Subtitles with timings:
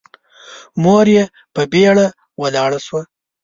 [0.83, 1.23] مور يې
[1.53, 2.07] په بيړه
[2.41, 3.01] ولاړه شوه.